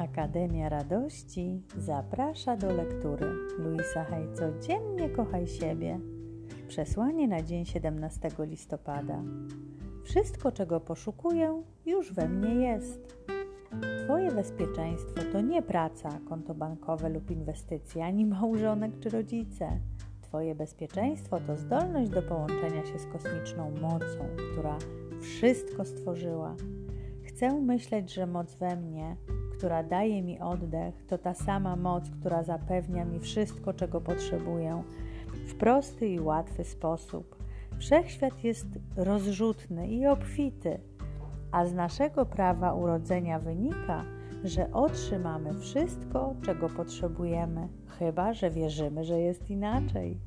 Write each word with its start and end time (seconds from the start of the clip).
Akademia 0.00 0.68
Radości 0.68 1.62
zaprasza 1.78 2.56
do 2.56 2.72
lektury 2.72 3.26
Luisa 3.58 4.04
Hay 4.04 4.32
Codziennie 4.34 5.08
kochaj 5.08 5.46
siebie. 5.46 6.00
Przesłanie 6.68 7.28
na 7.28 7.42
dzień 7.42 7.64
17 7.64 8.28
listopada. 8.38 9.22
Wszystko, 10.04 10.52
czego 10.52 10.80
poszukuję, 10.80 11.62
już 11.86 12.12
we 12.12 12.28
mnie 12.28 12.54
jest. 12.54 13.16
Twoje 14.04 14.30
bezpieczeństwo 14.30 15.20
to 15.32 15.40
nie 15.40 15.62
praca, 15.62 16.08
konto 16.28 16.54
bankowe 16.54 17.08
lub 17.08 17.30
inwestycje, 17.30 18.04
ani 18.04 18.26
małżonek 18.26 18.98
czy 19.00 19.10
rodzice. 19.10 19.80
Twoje 20.22 20.54
bezpieczeństwo 20.54 21.40
to 21.46 21.56
zdolność 21.56 22.10
do 22.10 22.22
połączenia 22.22 22.86
się 22.86 22.98
z 22.98 23.06
kosmiczną 23.06 23.70
mocą, 23.70 24.36
która 24.52 24.78
wszystko 25.20 25.84
stworzyła. 25.84 26.56
Chcę 27.22 27.60
myśleć, 27.60 28.14
że 28.14 28.26
moc 28.26 28.54
we 28.54 28.76
mnie, 28.76 29.16
która 29.60 29.82
daje 29.82 30.22
mi 30.22 30.40
oddech, 30.40 31.06
to 31.06 31.18
ta 31.18 31.34
sama 31.34 31.76
moc, 31.76 32.10
która 32.10 32.42
zapewnia 32.42 33.04
mi 33.04 33.20
wszystko, 33.20 33.72
czego 33.72 34.00
potrzebuję, 34.00 34.82
w 35.46 35.54
prosty 35.54 36.08
i 36.08 36.20
łatwy 36.20 36.64
sposób. 36.64 37.36
Wszechświat 37.78 38.44
jest 38.44 38.66
rozrzutny 38.96 39.88
i 39.88 40.06
obfity, 40.06 40.80
a 41.52 41.66
z 41.66 41.74
naszego 41.74 42.26
prawa 42.26 42.74
urodzenia 42.74 43.38
wynika, 43.38 44.04
że 44.44 44.72
otrzymamy 44.72 45.58
wszystko, 45.58 46.34
czego 46.42 46.68
potrzebujemy, 46.68 47.68
chyba 47.98 48.32
że 48.32 48.50
wierzymy, 48.50 49.04
że 49.04 49.20
jest 49.20 49.50
inaczej. 49.50 50.20